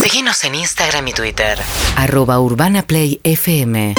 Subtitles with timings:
[0.00, 1.58] Síguenos en Instagram y Twitter.
[1.96, 3.94] Arroba Urbana Play FM.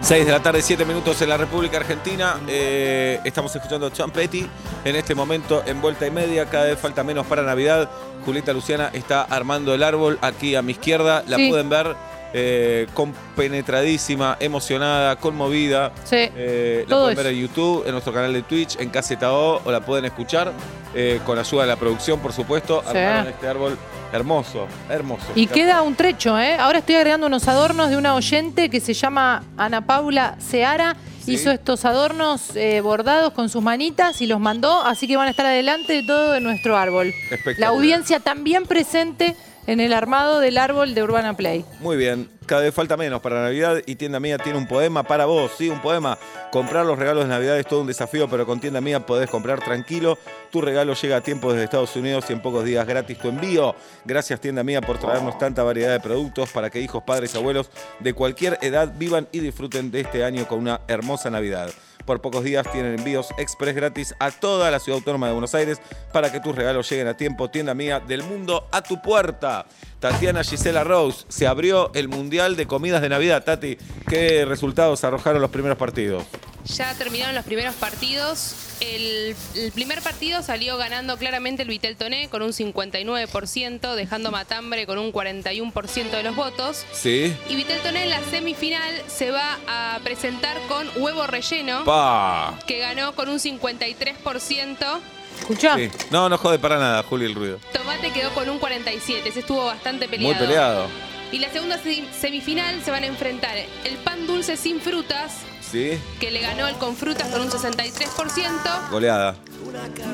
[0.00, 2.40] 6 de la tarde, 7 minutos en la República Argentina.
[2.48, 4.46] Eh, estamos escuchando Champetti.
[4.84, 7.90] En este momento, en vuelta y media, cada vez falta menos para Navidad.
[8.24, 11.22] Julieta Luciana está armando el árbol aquí a mi izquierda.
[11.26, 11.48] La Sí.
[11.50, 11.94] pueden ver
[12.38, 15.90] eh, compenetradísima, emocionada, conmovida.
[16.04, 17.34] Sí, Eh, la todo pueden ver eso.
[17.34, 20.52] en YouTube, en nuestro canal de Twitch, en Caseta O, la pueden escuchar
[20.94, 22.82] eh, con ayuda de la producción, por supuesto.
[22.82, 22.98] Sí.
[22.98, 23.78] Armaron este árbol
[24.12, 25.24] hermoso, hermoso.
[25.34, 26.56] Y queda un trecho, ¿eh?
[26.58, 30.94] Ahora estoy agregando unos adornos de una oyente que se llama Ana Paula Seara.
[31.24, 31.32] Sí.
[31.32, 35.30] Hizo estos adornos eh, bordados con sus manitas y los mandó, así que van a
[35.30, 37.12] estar adelante de todo de nuestro árbol.
[37.56, 39.34] La audiencia también presente
[39.66, 41.64] en el armado del árbol de Urbana Play.
[41.80, 45.26] Muy bien, cada vez falta menos para Navidad y Tienda Mía tiene un poema para
[45.26, 46.18] vos, sí, un poema.
[46.52, 49.62] Comprar los regalos de Navidad es todo un desafío, pero con Tienda Mía podés comprar
[49.62, 50.18] tranquilo.
[50.50, 53.74] Tu regalo llega a tiempo desde Estados Unidos y en pocos días gratis tu envío.
[54.04, 58.12] Gracias Tienda Mía por traernos tanta variedad de productos para que hijos, padres, abuelos de
[58.12, 61.70] cualquier edad vivan y disfruten de este año con una hermosa Navidad.
[62.06, 65.80] Por pocos días tienen envíos express gratis a toda la ciudad autónoma de Buenos Aires
[66.12, 67.50] para que tus regalos lleguen a tiempo.
[67.50, 69.66] Tienda Mía del mundo a tu puerta.
[69.98, 73.42] Tatiana Gisela Rose, se abrió el Mundial de Comidas de Navidad.
[73.42, 73.76] Tati,
[74.08, 76.24] ¿qué resultados arrojaron los primeros partidos?
[76.66, 78.54] Ya terminaron los primeros partidos.
[78.80, 84.86] El, el primer partido salió ganando claramente el Vitel Toné con un 59%, dejando Matambre
[84.86, 86.84] con un 41% de los votos.
[86.92, 87.34] Sí.
[87.48, 92.58] Y Vitel Toné en la semifinal se va a presentar con huevo relleno, Pa.
[92.66, 94.98] que ganó con un 53%.
[95.38, 95.76] Escuchá.
[95.76, 95.90] Sí.
[96.10, 97.58] No, no jode para nada, Juli, el ruido.
[97.72, 99.22] Tomate quedó con un 47%.
[99.26, 100.34] Ese estuvo bastante peleado.
[100.34, 100.88] Muy peleado.
[101.36, 105.34] Y la segunda se- semifinal se van a enfrentar el pan dulce sin frutas,
[105.70, 105.98] Sí.
[106.18, 108.70] que le ganó el con frutas con un 63%.
[108.90, 109.36] Goleada.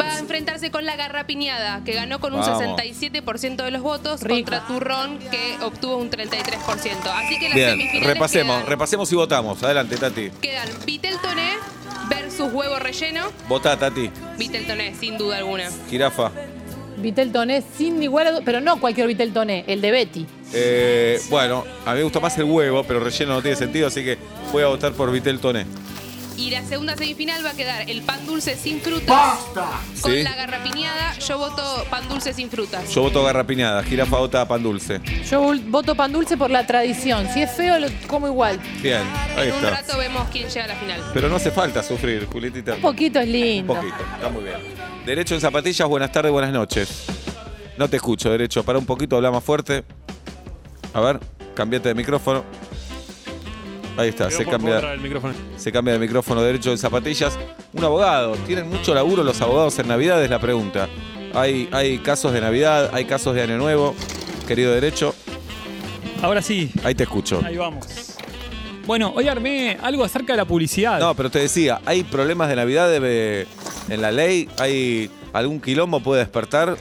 [0.00, 2.58] Va a enfrentarse con la garrapiñada, que ganó con un Vamos.
[2.58, 4.34] 67% de los votos, Rico.
[4.50, 7.08] contra Turrón, que obtuvo un 33%.
[7.12, 9.62] Así que las Bien, semifinales repasemos, quedan, repasemos y votamos.
[9.62, 10.30] Adelante, Tati.
[10.40, 11.52] quedan Vitel Toné
[12.08, 13.30] versus huevo relleno.
[13.46, 14.10] Votá, Tati.
[14.38, 15.70] Vitel Toné, sin duda alguna.
[15.88, 16.32] Jirafa.
[16.98, 20.26] Vitel Toné sin igual, pero no cualquier Vitel Toné, el de Betty.
[20.52, 24.04] Eh, bueno, a mí me gusta más el huevo, pero relleno no tiene sentido, así
[24.04, 24.18] que
[24.52, 25.66] voy a votar por Vitel Toné.
[26.36, 29.38] Y la segunda semifinal va a quedar el pan dulce sin frutas.
[30.00, 30.22] Con Sí.
[30.22, 32.88] la garrapiñada, yo voto pan dulce sin frutas.
[32.90, 35.00] Yo voto garrapiñada, jirafa vota pan dulce.
[35.30, 37.28] Yo vol- voto pan dulce por la tradición.
[37.32, 38.58] Si es feo, lo como igual.
[38.82, 39.02] Bien,
[39.36, 39.70] ahí en un está.
[39.70, 41.00] rato vemos quién llega a la final.
[41.14, 42.74] Pero no hace falta sufrir, Julietita.
[42.74, 43.74] Un poquito es Un lindo.
[43.74, 44.56] poquito, está muy bien.
[45.06, 47.04] Derecho en zapatillas, buenas tardes, buenas noches.
[47.76, 48.64] No te escucho, Derecho.
[48.64, 49.84] Para un poquito, habla más fuerte.
[50.94, 51.20] A ver,
[51.54, 52.44] cambiate de micrófono.
[53.96, 54.80] Ahí está, se cambia,
[55.56, 57.38] se cambia de micrófono derecho en zapatillas.
[57.74, 60.22] Un abogado, ¿tienen mucho laburo los abogados en Navidad?
[60.24, 60.88] Es la pregunta.
[61.34, 63.94] Hay, hay casos de Navidad, hay casos de Año Nuevo.
[64.48, 65.14] Querido Derecho,
[66.22, 67.40] Ahora sí, ahí te escucho.
[67.44, 67.86] ahí vamos.
[68.86, 70.98] Bueno, hoy armé algo acerca de la publicidad.
[71.00, 73.46] No, pero te decía, ¿hay problemas de Navidad de-
[73.88, 74.48] en la ley?
[74.58, 76.76] ¿Hay algún quilombo puede despertar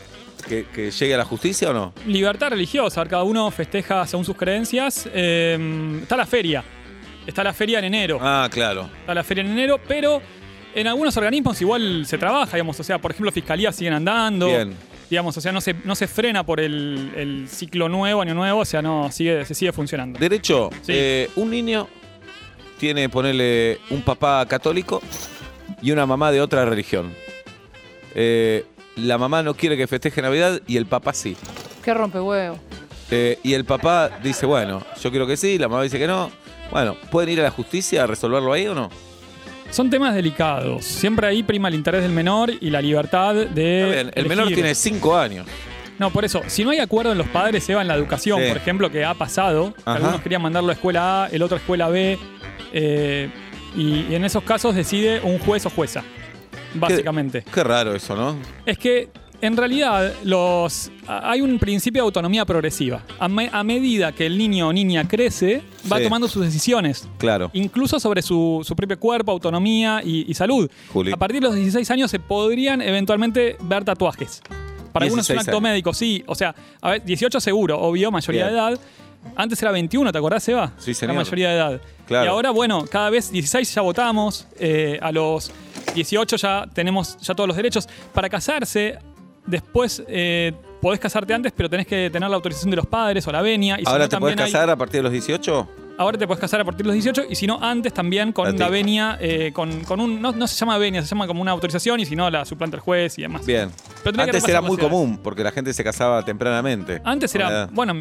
[0.47, 1.93] que, que llegue a la justicia o no?
[2.07, 5.07] Libertad religiosa, cada uno festeja según sus creencias.
[5.13, 6.63] Eh, está la feria.
[7.27, 8.17] Está la feria en enero.
[8.21, 8.89] Ah, claro.
[9.01, 10.21] Está la feria en enero, pero
[10.73, 12.79] en algunos organismos igual se trabaja, digamos.
[12.79, 14.47] O sea, por ejemplo, fiscalías siguen andando.
[14.47, 14.73] Bien.
[15.09, 18.61] Digamos, o sea, no se, no se frena por el, el ciclo nuevo, año nuevo,
[18.61, 20.17] o sea, no, sigue, se sigue funcionando.
[20.17, 20.93] Derecho, Sí.
[20.95, 21.87] eh, un niño
[22.79, 25.01] tiene, ponerle un papá católico
[25.81, 27.13] y una mamá de otra religión.
[28.15, 28.65] Eh,
[28.95, 31.35] la mamá no quiere que festeje Navidad y el papá sí.
[31.83, 32.57] Qué rompehuevo.
[33.09, 36.31] Eh, y el papá dice, bueno, yo quiero que sí, la mamá dice que no.
[36.71, 38.89] Bueno, ¿pueden ir a la justicia a resolverlo ahí o no?
[39.69, 40.83] Son temas delicados.
[40.83, 43.81] Siempre ahí prima el interés del menor y la libertad de.
[43.81, 45.45] Está bien, el menor tiene cinco años.
[45.99, 48.39] No, por eso, si no hay acuerdo en los padres, se va en la educación,
[48.41, 48.47] Sí.
[48.47, 49.73] por ejemplo, que ha pasado.
[49.75, 49.81] que.
[49.85, 52.17] Algunos querían mandarlo a escuela A, el otro a escuela B.
[52.73, 53.29] eh,
[53.75, 56.03] y, y en esos casos decide un juez o jueza,
[56.73, 57.43] básicamente.
[57.53, 58.35] Qué raro eso, ¿no?
[58.65, 59.09] Es que
[59.41, 63.01] en realidad los, hay un principio de autonomía progresiva.
[63.19, 65.61] A, me- a medida que el niño o niña crece,
[65.91, 66.03] va Sí.
[66.03, 67.07] tomando sus decisiones.
[67.17, 67.49] Claro.
[67.53, 70.69] Incluso sobre su, su propio cuerpo, autonomía y, y salud.
[70.93, 71.11] Juli.
[71.11, 74.41] A partir de los 16 años se podrían eventualmente ver tatuajes.
[74.91, 75.61] Para algunos es un 16 acto años.
[75.61, 76.23] médico, sí.
[76.27, 78.53] O sea, a ver, 18 seguro, obvio, mayoría Bien.
[78.55, 78.79] de edad.
[79.35, 80.73] Antes era 21, ¿te acordás, Seba?
[80.79, 81.15] Sí, señor.
[81.15, 81.81] La mayoría de edad.
[82.07, 82.25] Claro.
[82.25, 84.47] Y ahora, bueno, cada vez 16 ya votamos.
[84.59, 85.51] eh, a los
[85.93, 87.87] 18 ya tenemos ya todos los derechos.
[88.13, 88.97] Para casarse,
[89.45, 93.31] después eh, podés casarte antes, pero tenés que tener la autorización de los padres o
[93.31, 93.75] la venia.
[93.79, 95.67] Y si ¿Ahora no, te hay- casar a partir de los 18?
[95.97, 98.57] Ahora te puedes casar a partir de los 18 y si no, antes también con
[98.57, 100.19] la venia, eh, con, con un.
[100.19, 102.75] No, no se llama venia, se llama como una autorización y si no, la suplanta
[102.77, 103.45] el juez y demás.
[103.45, 103.69] Bien.
[104.01, 107.01] Pero tenía que Antes era muy común porque la gente se casaba tempranamente.
[107.03, 107.67] Antes era.
[107.71, 107.93] Bueno,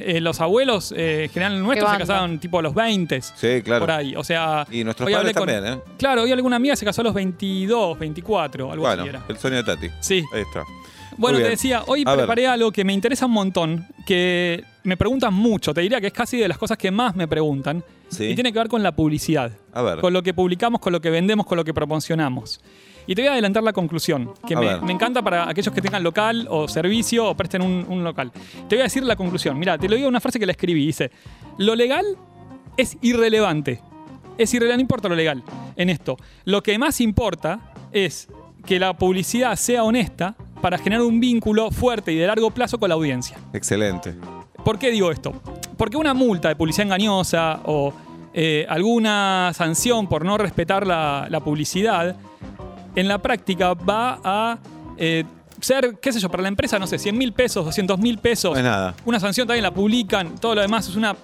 [0.00, 3.20] eh, los abuelos, eh, en general nuestros, se casaban tipo a los 20.
[3.20, 3.80] Sí, claro.
[3.80, 4.14] Por ahí.
[4.14, 4.64] O sea.
[4.70, 5.78] Y nuestros padres también, ¿eh?
[5.98, 9.24] Claro, hoy alguna amiga se casó a los 22, 24, algo Bueno, así era.
[9.28, 9.88] el sueño de Tati.
[9.98, 10.22] Sí.
[10.32, 10.64] Ahí está.
[11.20, 12.20] Bueno, te decía, hoy A ver.
[12.20, 16.12] preparé algo que me interesa un montón, que me preguntan mucho, te diría que es
[16.12, 18.24] casi de las cosas que más me preguntan, Sí.
[18.24, 20.00] y tiene que ver con la publicidad, A ver.
[20.00, 22.60] con lo que publicamos, con lo que vendemos, con lo que promocionamos.
[23.06, 26.46] Y te voy a adelantar la conclusión, que me, encanta para aquellos que tengan local
[26.50, 28.32] o servicio o presten un, un local.
[28.68, 29.58] Te voy a decir la conclusión.
[29.58, 30.86] Mira, te lo digo una frase que la escribí.
[30.86, 31.10] Dice,
[31.58, 32.04] lo legal
[32.76, 33.80] es irrelevante.
[34.38, 35.42] Es irrelevante, no importa lo legal
[35.76, 36.16] en esto.
[36.44, 38.28] Lo que más importa es
[38.64, 42.88] que la publicidad sea honesta para generar un vínculo fuerte y de largo plazo con
[42.88, 43.38] la audiencia.
[43.52, 44.14] Excelente.
[44.64, 45.32] ¿Por qué digo esto?
[45.76, 47.92] Porque una multa de publicidad engañosa o
[48.34, 52.16] eh, alguna sanción por no respetar la, la publicidad,
[52.94, 54.58] en la práctica va a
[54.96, 55.24] eh,
[55.60, 58.52] ser, qué sé yo, para la empresa, no sé, 100 mil pesos, 200 mil pesos.
[58.52, 58.94] No es nada.
[59.04, 61.16] Una sanción también la publican, todo lo demás es una,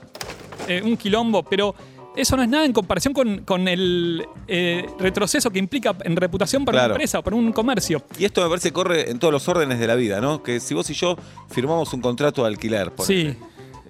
[0.68, 1.74] eh, un quilombo, pero
[2.16, 6.64] eso no es nada en comparación con, con el eh, retroceso que implica en reputación
[6.64, 6.86] para Claro.
[6.86, 8.02] una empresa o para un comercio.
[8.18, 10.42] Y esto me parece que corre en todos los órdenes de la vida, ¿no?
[10.42, 11.16] Que si vos y yo
[11.50, 13.32] firmamos un contrato de alquiler, ponele.
[13.34, 13.38] Sí.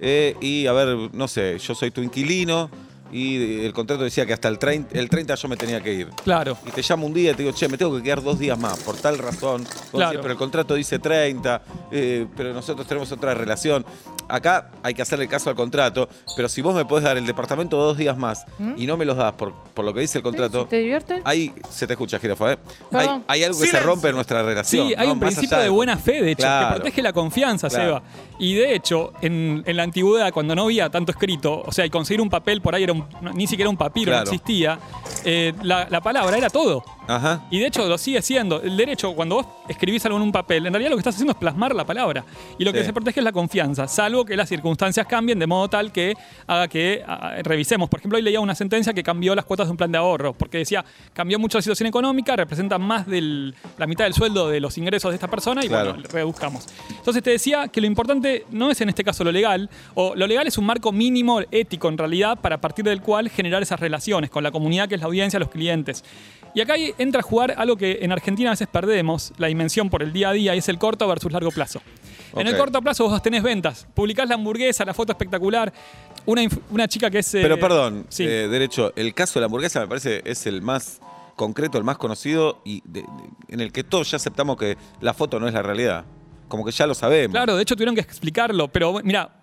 [0.01, 2.69] Eh, y a ver, no sé, yo soy tu inquilino
[3.11, 6.09] y el contrato decía que hasta el 30, el 30 yo me tenía que ir.
[6.23, 6.57] Claro.
[6.67, 8.59] Y te llamo un día y te digo, che, me tengo que quedar dos días
[8.59, 9.63] más, por tal razón.
[9.91, 10.09] Claro.
[10.11, 13.85] decís, pero el contrato dice 30, eh, pero nosotros tenemos otra relación.
[14.29, 17.77] Acá hay que hacerle caso al contrato, pero si vos me podés dar el departamento
[17.77, 18.45] dos días más
[18.75, 21.21] y no me los das por, por lo que dice el contrato, ¿Te divierten?
[21.25, 22.57] ahí se te escucha, Jirafa, ¿eh?
[22.91, 24.87] Hay, hay algo que se rompe en nuestra relación.
[24.87, 25.13] Sí, hay ¿no?
[25.13, 26.67] un Más principio de buena fe, de hecho, Claro.
[26.67, 27.83] que protege la confianza, Claro.
[27.85, 28.03] Seba.
[28.39, 31.89] Y de hecho, en, en la antigüedad, cuando no había tanto escrito, o sea, y
[31.89, 34.25] conseguir un papel por ahí era un- ni siquiera un papiro, Claro.
[34.25, 34.79] no existía,
[35.25, 36.83] eh, la, la palabra era todo.
[37.07, 37.45] Ajá.
[37.49, 38.61] Y de hecho lo sigue siendo.
[38.61, 41.31] El derecho, cuando vos escribís algo en un papel, en realidad lo que estás haciendo
[41.31, 42.25] es plasmar la palabra.
[42.59, 42.85] Y lo que Sí.
[42.87, 46.13] se protege es la confianza, salvo que las circunstancias cambien de modo tal que
[46.47, 47.89] haga que ah, revisemos.
[47.89, 50.33] Por ejemplo, hoy leía una sentencia que cambió las cuotas de un plan de ahorro,
[50.33, 50.83] porque decía,
[51.13, 55.11] cambió mucho la situación económica, representa más de la mitad del sueldo de los ingresos
[55.11, 55.93] de esta persona y Claro.
[55.93, 56.67] bueno, reduzcamos.
[56.89, 60.27] Entonces te decía que lo importante no es en este caso lo legal, o lo
[60.27, 64.29] legal es un marco mínimo ético en realidad para partir del cual generar esas relaciones
[64.29, 66.03] con la comunidad que es la audiencia, los clientes.
[66.57, 70.01] Y acá entra a jugar algo que en Argentina a veces perdemos, la dimensión por
[70.01, 71.83] el día a día, y es el corto versus largo plazo.
[72.35, 75.71] En el corto plazo vos tenés ventas, publicás la hamburguesa, la foto espectacular,
[76.25, 77.31] una, una chica que es...
[77.35, 78.23] eh, Pero perdón, sí.
[78.23, 80.99] eh, derecho, el caso de la hamburguesa me parece es el más
[81.35, 83.05] concreto, el más conocido y de- de-
[83.49, 86.05] en el que todos ya aceptamos que la foto no es la realidad.
[86.47, 87.33] Como que ya lo sabemos.
[87.33, 89.36] Claro, de hecho tuvieron que explicarlo, pero mira,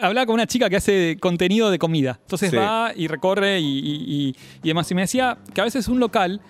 [0.00, 2.18] hablaba con una chica que hace contenido de comida.
[2.22, 2.56] Entonces Sí.
[2.56, 4.90] va y recorre y, y- y- y demás.
[4.90, 6.40] Y me decía que a veces un local,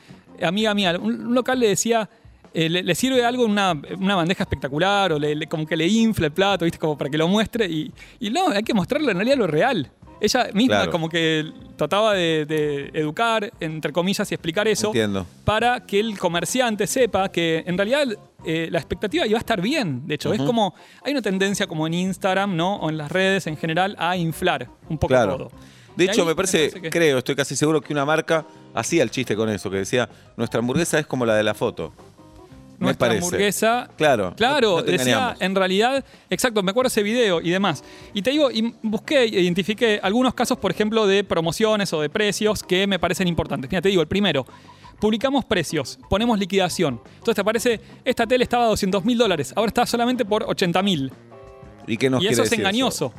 [0.42, 2.08] amiga mía, un, un local le decía,
[2.52, 5.76] eh, le, le sirve algo en una, una bandeja espectacular o le, le- como que
[5.76, 6.78] le infla el plato, ¿viste?
[6.78, 7.66] Como para que lo muestre.
[7.66, 9.90] Y, y no, hay que mostrarle en realidad lo real.
[10.20, 10.90] Ella misma Claro.
[10.90, 15.26] como que trataba de, de educar, entre comillas, y explicar eso Entiendo.
[15.46, 18.06] para que el comerciante sepa que en realidad
[18.44, 20.06] eh, la expectativa iba a estar bien.
[20.06, 20.74] De hecho, es como.
[21.04, 22.76] Hay una tendencia como en Instagram, ¿no?
[22.76, 25.36] O en las redes en general a inflar un poco Claro.
[25.36, 25.50] todo.
[25.96, 29.10] De Y hecho, me parece, que- creo, estoy casi seguro que una marca hacía el
[29.10, 31.92] chiste con eso, que decía, nuestra hamburguesa es como la de la foto.
[32.78, 33.24] Me nuestra parece.
[33.26, 33.90] hamburguesa.
[33.96, 34.32] Claro.
[34.36, 37.84] Claro, no- decía en realidad, exacto, me acuerdo ese video y demás.
[38.14, 42.62] Y te digo, y busqué, identifiqué algunos casos, por ejemplo, de promociones o de precios
[42.62, 43.70] que me parecen importantes.
[43.70, 44.46] Mira, te digo, el primero,
[45.00, 47.00] publicamos precios, ponemos liquidación.
[47.14, 50.82] Entonces te aparece, esta tele estaba a 200 mil dólares, ahora está solamente por 80
[50.82, 51.12] mil.
[51.86, 53.12] ¿Y qué nos Y quiere eso es decir engañoso.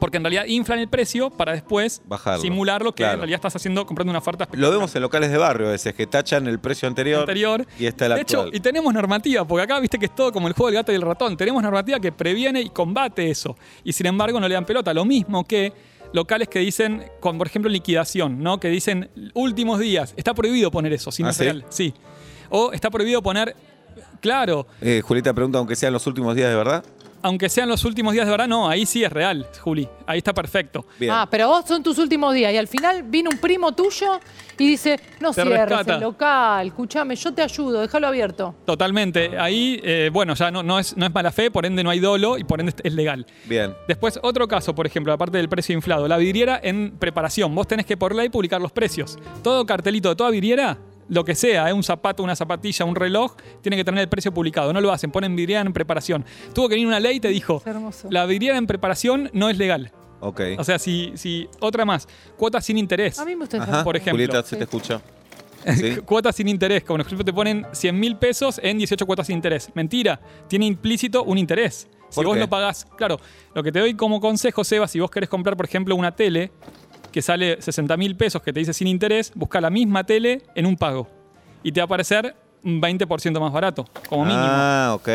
[0.00, 2.42] Porque en realidad inflan el precio para después Bajarlo.
[2.42, 3.14] simular lo que Claro.
[3.14, 5.94] en realidad estás haciendo comprando una oferta Lo vemos en locales de barrio a veces,
[5.94, 7.64] que tachan el precio anterior, anterior.
[7.78, 8.48] y está el de actual.
[8.48, 10.90] hecho, y tenemos normativa, porque acá viste que es todo como el juego del gato
[10.92, 11.36] y el ratón.
[11.36, 13.56] Tenemos normativa que previene y combate eso.
[13.84, 14.92] Y sin embargo no le dan pelota.
[14.92, 15.72] Lo mismo que
[16.14, 18.58] locales que dicen, con por ejemplo liquidación, ¿no?
[18.60, 20.14] Que dicen últimos días.
[20.16, 21.42] Está prohibido poner eso, si no ¿Ah, es sí?
[21.44, 21.64] real.
[21.68, 21.92] Sí.
[22.50, 23.54] O está prohibido poner.
[24.20, 26.84] Claro, Eh, Julieta pregunta, aunque sean los últimos días de verdad.
[27.24, 29.88] Aunque sean los últimos días de verdad, no, ahí sí es real, Juli.
[30.06, 30.84] Ahí está perfecto.
[31.00, 31.10] Bien.
[31.10, 34.20] Ah, pero vos son tus últimos días y al final vino un primo tuyo
[34.58, 35.94] y dice, no Te cierres rescata.
[35.94, 38.54] el local, escúchame, yo te ayudo, déjalo abierto.
[38.66, 39.38] Totalmente.
[39.38, 41.98] Ahí, eh, bueno, ya no, no, es, no es mala fe, por ende no hay
[41.98, 43.24] dolo y por ende es legal.
[43.46, 43.74] Bien.
[43.88, 47.54] Después, otro caso, por ejemplo, aparte del precio inflado, la vidriera en preparación.
[47.54, 49.18] Vos tenés que por ley publicar los precios.
[49.42, 50.76] Todo cartelito de toda vidriera,
[51.08, 51.72] lo que sea, ¿eh?
[51.72, 54.72] un zapato, una zapatilla, un reloj, tiene que tener el precio publicado.
[54.72, 56.24] No lo hacen, ponen vidriera en preparación.
[56.54, 57.62] Tuvo que venir una ley y te dijo,
[58.10, 59.92] la vidriera en preparación no es legal.
[60.20, 60.40] Ok.
[60.58, 63.18] O sea, si, si otra más, cuotas sin interés.
[63.18, 63.62] A mí me gusta.
[63.62, 63.84] Ajá.
[63.84, 64.14] por ejemplo.
[64.14, 65.00] Julieta, se te escucha.
[65.76, 65.96] ¿Sí?
[66.04, 66.82] cuotas sin interés.
[66.82, 69.70] Como por ejemplo te ponen 100 mil pesos en 18 cuotas sin interés.
[69.74, 71.88] Mentira, tiene implícito un interés.
[72.08, 72.40] Si ¿Por vos qué?
[72.40, 73.18] no pagás, claro,
[73.54, 76.52] lo que te doy como consejo, Seba, si vos querés comprar, por ejemplo, una tele
[77.14, 80.66] que sale 60 mil pesos, que te dice sin interés, busca la misma tele en
[80.66, 81.06] un pago.
[81.62, 84.42] Y te va a aparecer un 20% más barato, como mínimo.
[84.44, 85.08] Ah, ok.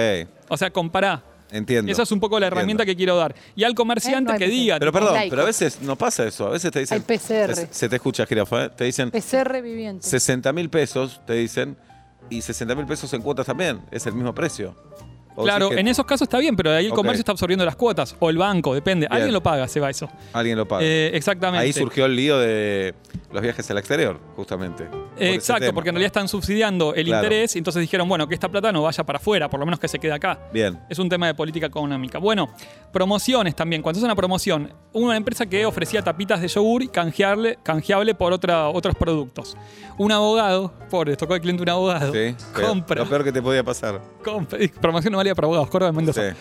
[0.48, 1.22] O sea, compará.
[1.52, 1.92] Entiendo.
[1.92, 3.36] Esa es un poco la herramienta que quiero dar.
[3.54, 4.80] Y al comerciante que diga.
[4.80, 6.48] Pero perdón, pero a veces no pasa eso.
[6.48, 7.04] A veces te dicen.
[7.06, 7.54] Hay PCR.
[7.54, 8.70] Se, se te escucha, jirafa, ¿eh?
[8.70, 10.08] Te dicen PCR viviente.
[10.08, 11.76] 60 mil pesos, te dicen.
[12.30, 13.82] Y 60 mil pesos en cuotas también.
[13.92, 14.74] Es el mismo precio.
[15.36, 16.98] Claro, en esos casos está bien, pero ahí el Ok.
[16.98, 18.16] comercio está absorbiendo las cuotas.
[18.20, 19.08] O el banco, depende.
[19.08, 19.14] Bien.
[19.14, 20.10] Alguien lo paga, se va eso.
[20.34, 20.84] Alguien lo paga.
[20.84, 21.64] Eh, exactamente.
[21.66, 22.94] Ahí surgió el lío de
[23.32, 24.86] los viajes al exterior, justamente.
[24.86, 25.74] por Eh, ese Exacto, tema.
[25.74, 27.24] porque en realidad están subsidiando el Claro.
[27.24, 29.80] interés y entonces dijeron, bueno, que esta plata no vaya para afuera, por lo menos
[29.80, 30.40] que se quede acá.
[30.54, 30.80] Bien.
[30.90, 32.18] Es un tema de política económica.
[32.20, 32.50] Bueno,
[32.92, 33.82] promociones también.
[33.82, 38.34] Cuando es una promoción, una empresa que ofrecía tapitas de yogur y canjearle, canjeable por
[38.34, 39.56] otra, otros productos.
[39.98, 42.36] Un abogado, pobre, tocó al cliente un abogado, Sí.
[42.56, 44.00] Pero compra, Lo peor que te podía pasar.
[44.24, 46.32] compra- promoción valía para abogados, Córdoba de Mendoza.
[46.32, 46.36] Sí.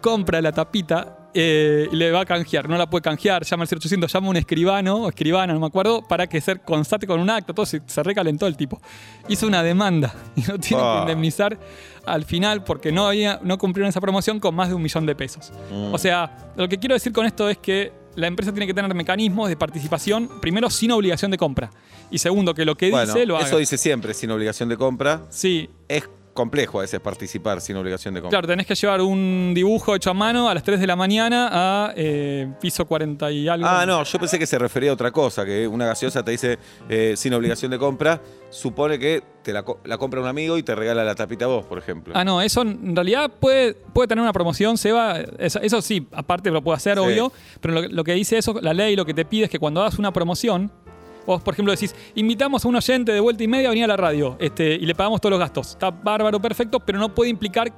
[0.00, 2.68] compra la tapita eh, y le va a canjear.
[2.68, 5.66] No la puede canjear, llama al 0800, llama a un escribano o escribana, no me
[5.66, 7.54] acuerdo, para que se constate con un acto.
[7.54, 8.80] Todo se, se recalentó el tipo.
[9.28, 10.94] Hizo una demanda y lo tiene Ah.
[10.96, 11.56] que indemnizar
[12.04, 15.14] al final porque no, había, no cumplieron esa promoción con más de un millón de
[15.14, 15.52] pesos.
[15.70, 15.94] Mm.
[15.94, 18.92] O sea, lo que quiero decir con esto es que la empresa tiene que tener
[18.94, 21.70] mecanismos de participación, primero sin obligación de compra.
[22.10, 23.46] Y segundo, que lo que Bueno, dice lo haga.
[23.46, 25.22] eso dice siempre, sin obligación de compra.
[25.30, 28.38] Sí, Es complejo a veces participar sin obligación de compra.
[28.38, 31.48] Claro, tenés que llevar un dibujo hecho a mano a las 3 de la mañana
[31.52, 33.66] a eh, piso 40 y algo.
[33.68, 36.58] Ah, no, yo pensé que se refería a otra cosa, que una gaseosa te dice
[36.88, 38.20] eh, sin obligación de compra,
[38.50, 41.66] supone que te la, la compra un amigo y te regala la tapita a vos,
[41.66, 42.14] por ejemplo.
[42.16, 45.18] Ah, no, eso en realidad puede, puede tener una promoción, Seba.
[45.38, 47.04] Eso, eso sí, aparte lo puede hacer, Sí.
[47.04, 47.32] obvio.
[47.60, 49.80] Pero lo, lo que dice eso, la ley lo que te pide es que cuando
[49.82, 50.70] hagas una promoción,
[51.26, 53.88] vos, por ejemplo, decís, invitamos a un oyente de vuelta y media a venir a
[53.88, 55.70] la radio este, y le pagamos todos los gastos.
[55.70, 57.72] Está bárbaro, perfecto, pero no puede implicar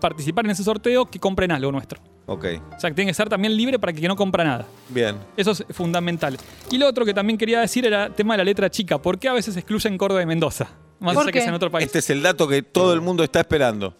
[0.00, 2.00] participar en ese sorteo que compren algo nuestro.
[2.26, 2.44] Ok,
[2.76, 4.66] O sea, que tiene que ser también libre para que no compra nada.
[4.88, 5.16] bien.
[5.36, 6.36] Eso es fundamental.
[6.70, 8.98] Y lo otro que también quería decir era el tema de la letra chica.
[9.02, 10.68] ¿Por qué a veces excluyen Córdoba y Mendoza?
[11.00, 11.86] Más ¿Por allá que es en otro país.
[11.86, 13.96] Este es el dato que todo el mundo está esperando.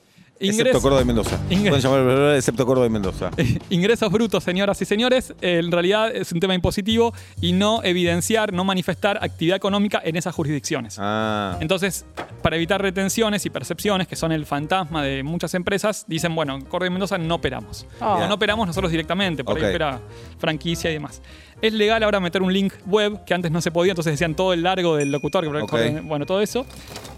[0.48, 1.38] Excepto Córdoba y Mendoza.
[1.50, 3.30] Ingreso- Pueden llamar excepto Córdoba y Mendoza.
[3.70, 8.52] Ingresos brutos, señoras y señores, eh, en realidad es un tema impositivo y no evidenciar,
[8.52, 10.96] no manifestar actividad económica en esas jurisdicciones.
[10.98, 12.04] Ah, Entonces,
[12.42, 16.62] para evitar retenciones y percepciones, que son el fantasma de muchas empresas, dicen, bueno, en
[16.62, 17.86] Córdoba y Mendoza no operamos.
[18.00, 18.16] Ah.
[18.24, 19.64] O no operamos nosotros directamente, por Ok.
[19.64, 20.00] ahí opera
[20.38, 21.20] franquicia y demás.
[21.60, 24.54] Es legal ahora meter un link web, que antes no se podía, entonces decían todo
[24.54, 25.70] el largo del locutor, que por ahí Ok.
[25.70, 26.64] Córdoba- bueno, todo eso.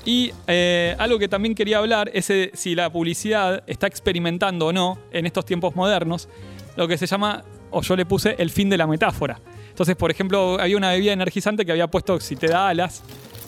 [0.04, 4.72] Y eh, algo que también quería hablar es eh, si la publicidad está experimentando o
[4.72, 6.28] no en estos tiempos modernos
[6.76, 9.38] lo que se llama, o yo le puse, el fin de la metáfora.
[9.68, 13.02] Entonces, por ejemplo, había una bebida energizante que había puesto si te da alas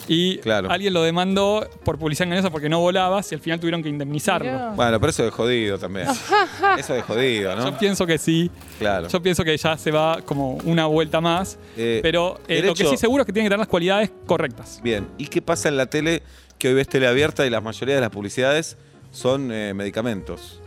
[0.07, 0.69] y Claro.
[0.69, 4.51] alguien lo demandó por publicidad engañosa porque no volabas y al final tuvieron que indemnizarlo.
[4.51, 4.69] Mirá.
[4.75, 6.07] bueno, pero eso es jodido también.
[6.77, 7.65] eso es jodido, ¿no?
[7.71, 8.51] Yo pienso que sí.
[8.77, 9.07] Claro.
[9.07, 11.57] Yo pienso que ya se va como una vuelta más.
[11.75, 14.79] Eh, pero eh, lo que sí seguro es que tiene que tener las cualidades correctas.
[14.83, 16.21] Bien, ¿y qué pasa en la tele
[16.57, 18.77] que hoy ves tele abierta y la mayoría de las publicidades
[19.11, 20.61] son eh, medicamentos?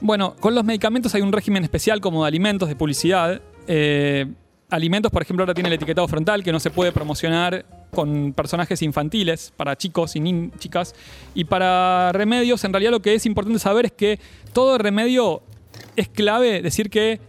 [0.00, 3.40] Bueno, con los medicamentos hay un régimen especial como de alimentos, de publicidad.
[3.66, 4.26] Eh,
[4.70, 8.80] alimentos, por ejemplo, ahora tiene el etiquetado frontal que no se puede promocionar con personajes
[8.82, 10.94] infantiles, para chicos y nin- chicas.
[11.34, 14.18] Y para remedios, en realidad lo que es importante saber es que
[14.52, 15.42] todo remedio
[15.96, 17.20] es clave decir que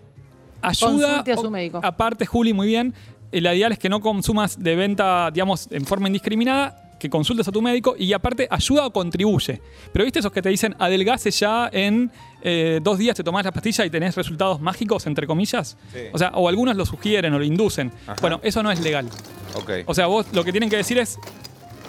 [0.61, 0.89] ayuda.
[1.07, 1.79] Consulte a su médico.
[1.83, 2.93] Aparte, Juli, muy bien.
[3.31, 7.48] eh, La ideal es que no consumas de venta, digamos, en forma indiscriminada, que consultes
[7.48, 9.60] a tu médico y aparte ayuda o contribuye.
[9.91, 12.12] Pero viste esos que te dicen adelgace ya en
[12.43, 15.77] eh, dos días, te tomás la pastilla y tenés resultados mágicos, entre comillas.
[15.91, 16.00] Sí.
[16.13, 17.91] O sea, o algunos lo sugieren o lo inducen.
[18.05, 18.17] Ajá.
[18.22, 19.10] Bueno, eso no es legal.
[19.55, 21.17] Ok, O sea, vos lo que tienen que decir es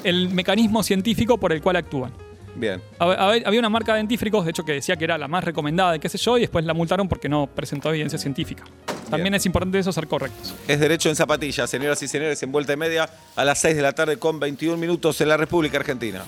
[0.03, 2.13] el mecanismo científico por el cual actúan.
[2.57, 2.81] bien.
[2.99, 5.99] Había una marca de dentífricos, de hecho, que decía que era la más recomendada, y
[6.01, 8.65] qué sé yo, y después la multaron porque no presentó evidencia científica.
[9.13, 10.55] También es importante eso ser correctos.
[10.67, 13.83] Es derecho en zapatillas, señoras y señores, en vuelta y media a las 6 de
[13.83, 16.25] la tarde con 21 minutos en la República Argentina.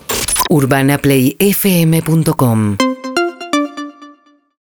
[0.50, 2.76] urbanaplayfm.com